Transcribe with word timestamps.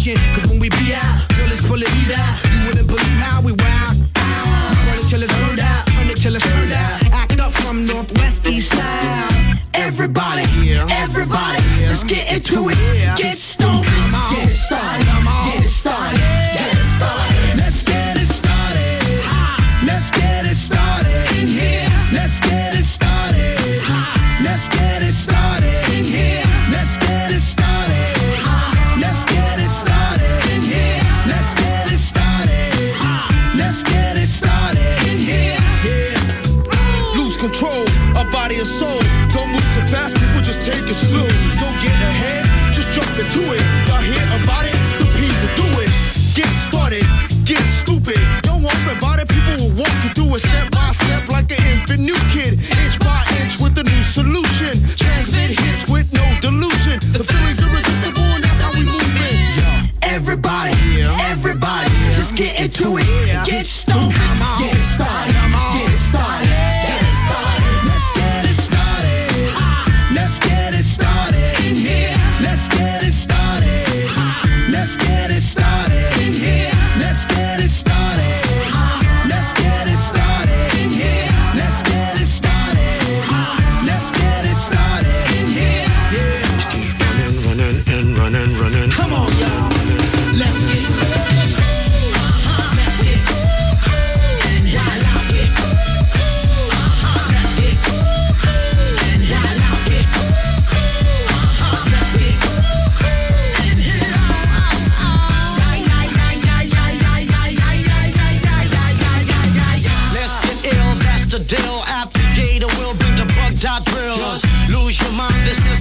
position. 0.00 0.34
Cause 0.34 0.49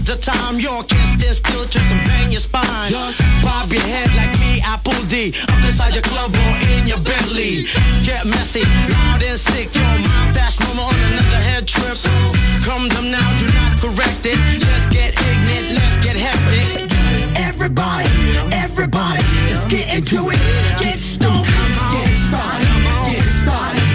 the 0.10 0.18
time. 0.18 0.58
Your 0.58 0.82
can't 0.90 1.06
stand 1.06 1.36
still, 1.38 1.66
just 1.70 1.90
bang 2.10 2.32
your 2.32 2.42
spine. 2.42 2.90
Just 2.90 3.22
bob 3.46 3.70
your 3.70 3.86
head 3.86 4.10
like 4.18 4.34
me, 4.42 4.58
Apple 4.66 4.98
D. 5.06 5.30
Up 5.46 5.62
inside 5.62 5.94
your 5.94 6.02
club 6.02 6.34
or 6.34 6.54
in 6.74 6.90
your 6.90 6.98
Bentley. 7.06 7.70
Get 8.10 8.26
messy, 8.26 8.66
loud 8.90 9.22
and 9.22 9.38
sick. 9.38 9.70
Your 9.70 9.86
mind 10.02 10.34
fast, 10.34 10.66
no 10.66 10.70
more 10.74 10.90
on 10.90 11.02
another 11.14 11.42
head 11.54 11.68
trip. 11.68 11.94
So 11.94 12.10
come 12.66 12.90
them 12.90 13.14
now, 13.14 13.30
do 13.38 13.46
not 13.54 13.78
correct 13.78 14.26
it. 14.26 14.40
Let's 14.66 14.90
get 14.90 15.14
ignorant, 15.14 15.78
let's 15.78 15.98
get 16.02 16.18
hectic. 16.18 16.90
Everybody, 17.38 18.10
everybody, 18.66 19.22
let's 19.46 19.66
get 19.70 19.94
into 19.94 20.34
it. 20.34 20.42
Get 20.82 20.98
stoked, 20.98 21.46
get 21.94 22.10
started, 22.18 22.66
get 23.14 23.30
started. 23.30 23.89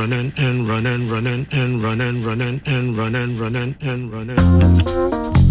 running 0.00 0.32
and 0.38 0.66
running, 0.66 1.10
running 1.10 1.46
and 1.52 1.82
running, 1.82 2.24
running 2.24 2.62
and 2.64 2.96
running, 2.96 3.36
running 3.38 3.76
and 3.82 4.10
running. 4.10 5.49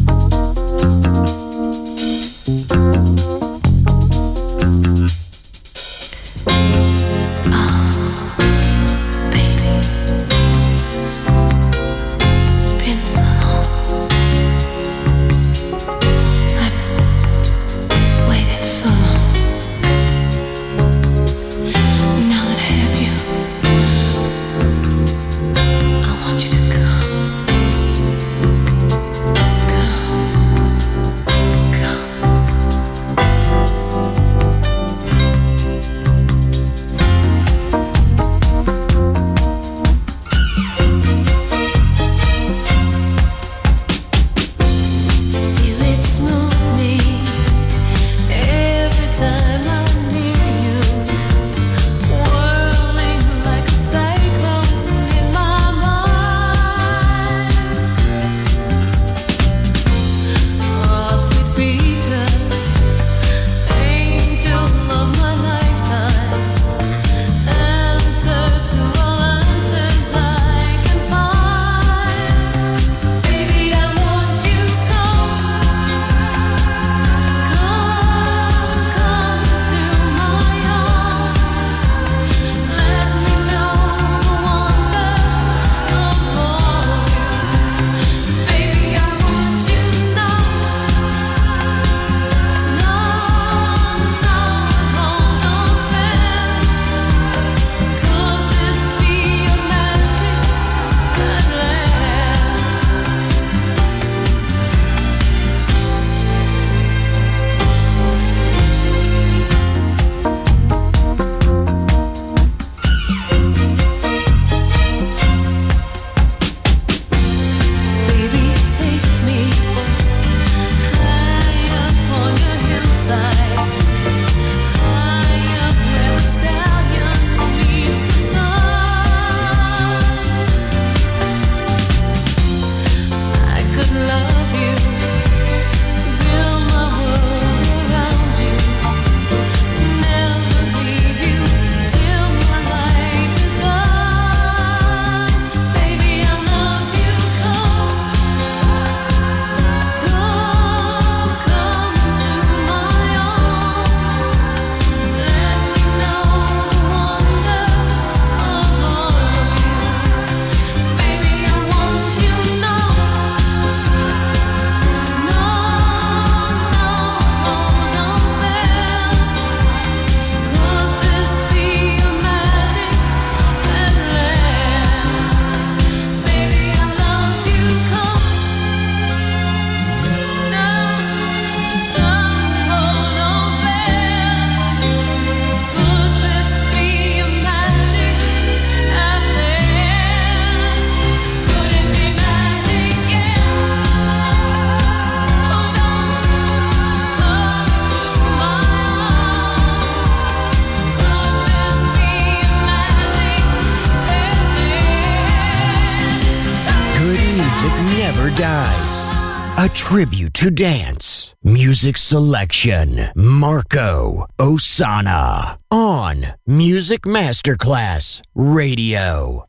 to 210.50 210.64
dance. 210.64 211.36
Music 211.44 211.98
selection 211.98 213.00
Marco 213.16 214.26
Ossanna 214.40 215.58
on 215.72 216.26
Music 216.48 217.02
Masterclass 217.02 218.22
Radio. 218.36 219.49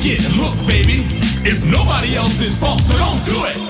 get 0.00 0.20
hooked, 0.20 0.66
baby. 0.66 1.06
It's 1.48 1.64
nobody 1.66 2.16
else's 2.16 2.58
fault, 2.58 2.80
so 2.80 2.96
don't 2.98 3.24
do 3.24 3.44
it. 3.44 3.65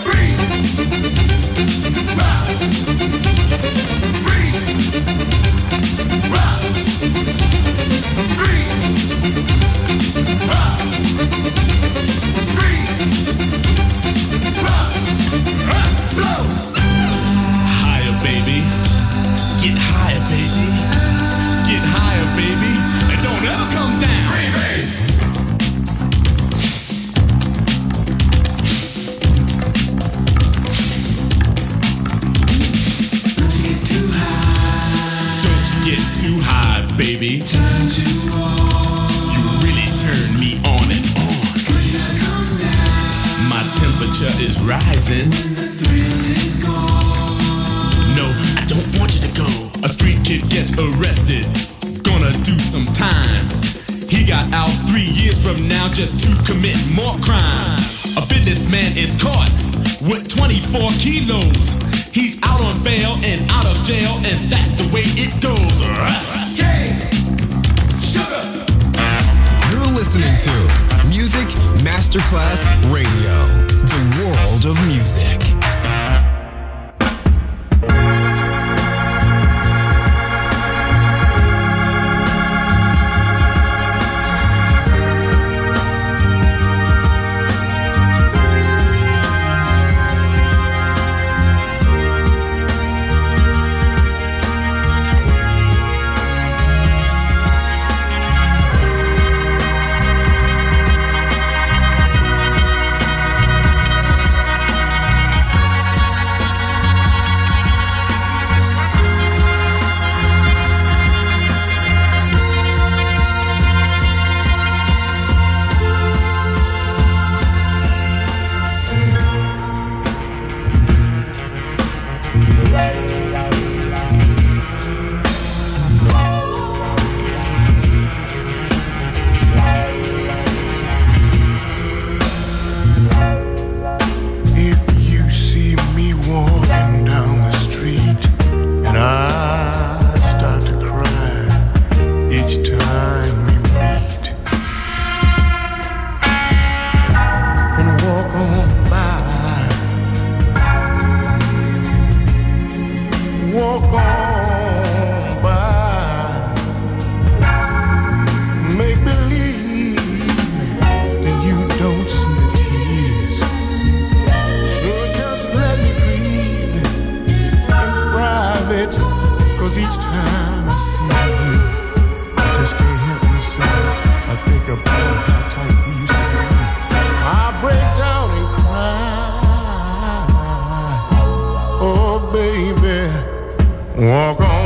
walk 184.16 184.40
on. 184.40 184.65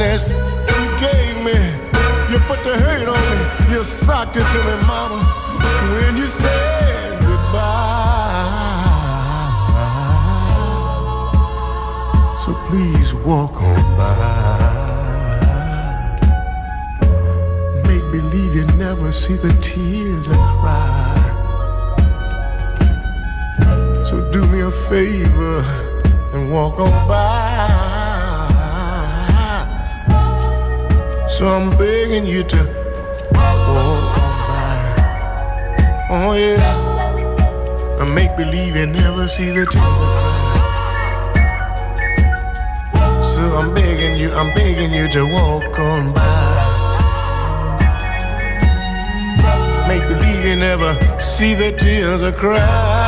you 0.00 0.86
gave 1.00 1.36
me. 1.44 1.58
You 2.30 2.38
put 2.46 2.62
the 2.62 2.78
hurt 2.78 3.08
on 3.08 3.20
me, 3.30 3.74
you 3.74 3.82
socked 3.82 4.36
it 4.36 4.46
to 4.46 4.58
me, 4.64 4.86
mama. 4.86 5.18
When 5.92 6.16
you 6.16 6.28
said 6.28 7.20
goodbye. 7.20 8.36
So 12.44 12.54
please 12.68 13.12
walk 13.12 13.60
on 13.60 13.96
by. 13.96 14.14
Make 17.88 18.06
believe 18.12 18.54
you 18.54 18.66
never 18.76 19.10
see 19.10 19.34
the 19.34 19.52
tears 19.60 20.28
I 20.30 20.36
cry. 20.60 21.14
So 24.04 24.30
do 24.30 24.46
me 24.46 24.60
a 24.60 24.70
favor 24.70 25.64
and 26.34 26.52
walk 26.52 26.78
on 26.78 27.08
by. 27.08 27.97
So 31.38 31.46
I'm 31.46 31.70
begging 31.78 32.26
you 32.26 32.42
to 32.42 32.56
walk 33.30 33.68
on 33.68 34.02
by. 34.48 34.74
Oh 36.10 36.34
yeah, 36.34 38.00
and 38.00 38.12
make 38.12 38.36
believe 38.36 38.74
you 38.74 38.86
never 38.86 39.28
see 39.28 39.50
the 39.50 39.64
tears 39.64 39.78
I 39.78 40.10
cry. 42.92 43.22
So 43.22 43.40
I'm 43.56 43.72
begging 43.72 44.16
you, 44.16 44.32
I'm 44.32 44.52
begging 44.52 44.92
you 44.92 45.06
to 45.10 45.26
walk 45.26 45.78
on 45.78 46.12
by. 46.12 46.66
Make 49.86 50.02
believe 50.08 50.44
you 50.44 50.56
never 50.56 50.98
see 51.20 51.54
the 51.54 51.70
tears 51.70 52.20
I 52.24 52.32
cry. 52.32 53.07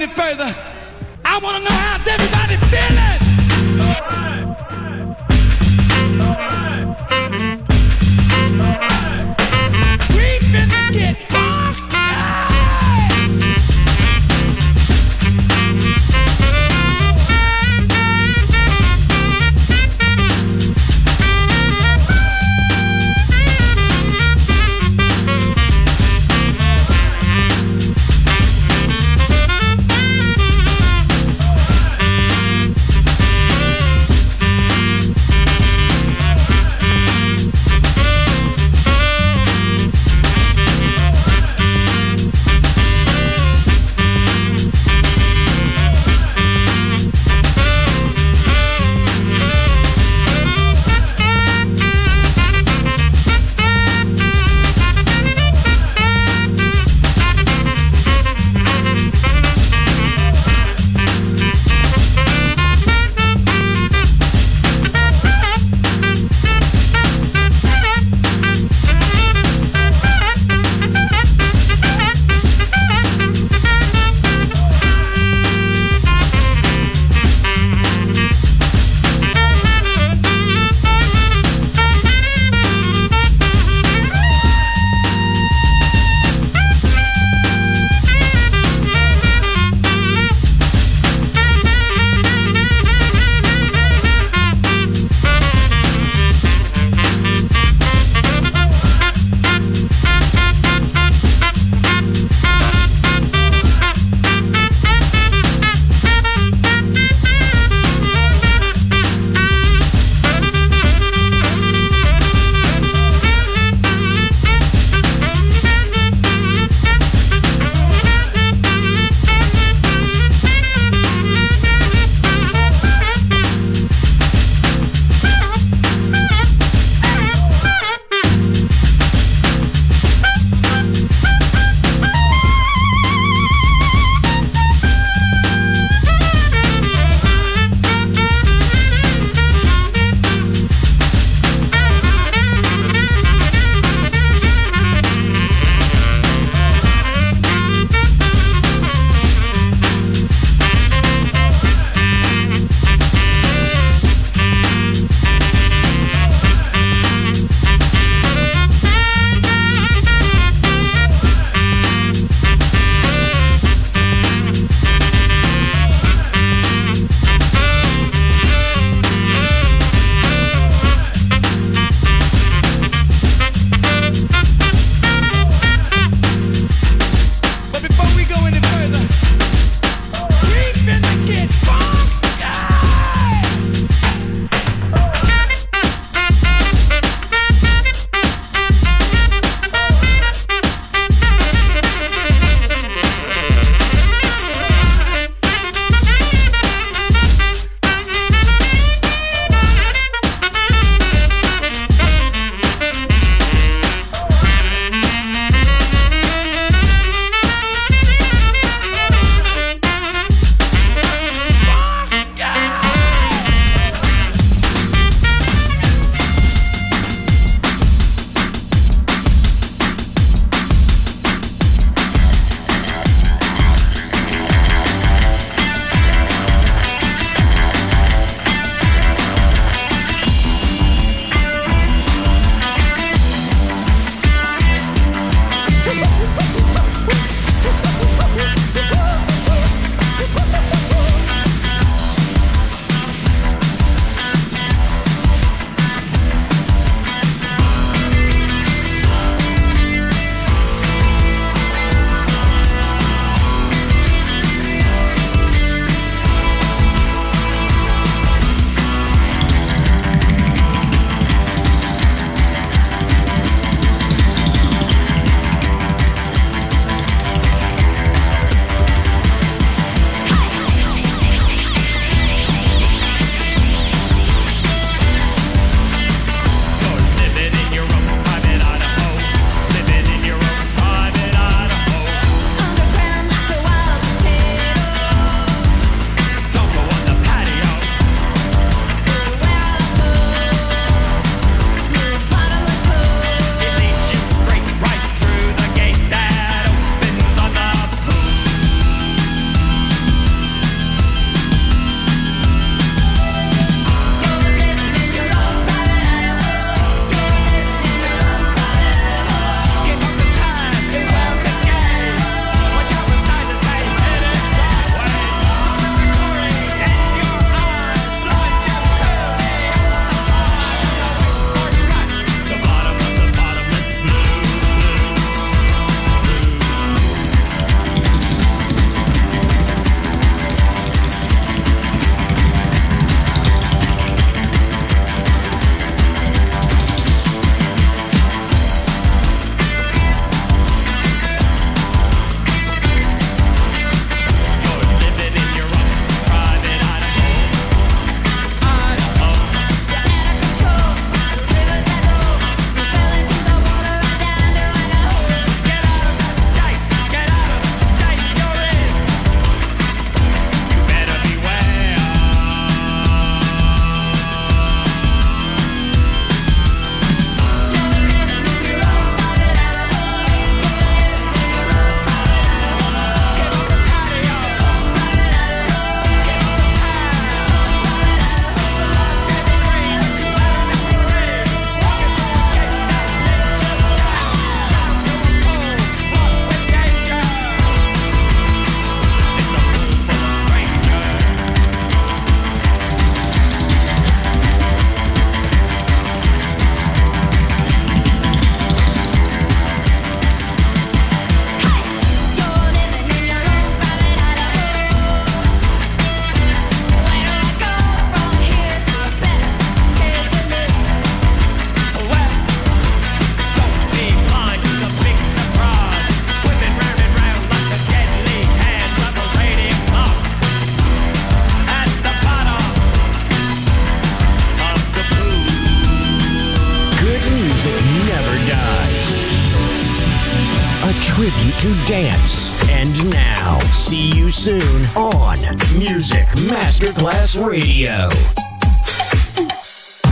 Any 0.00 0.12
further, 0.12 0.54
I 1.24 1.38
want 1.42 1.56
to 1.58 1.64
know 1.64 1.76
how's 1.76 2.06
everybody 2.06 2.27